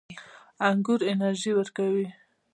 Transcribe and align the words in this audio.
انګور 0.67 1.01
انرژي 1.11 1.51
ورکوي 1.55 2.07